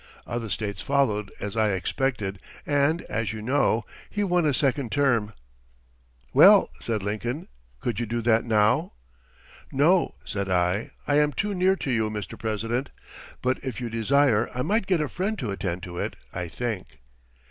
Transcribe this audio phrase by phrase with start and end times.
[0.25, 5.31] Other States followed as I expected and, as you know, he won a second term."
[6.33, 7.47] "Well," said Lincoln,
[7.79, 8.93] "could you do that now?"
[9.71, 12.35] "No," said I, "I am too near to you, Mr.
[12.35, 12.89] President;
[13.43, 16.97] but if you desire I might get a friend to attend to it, I think."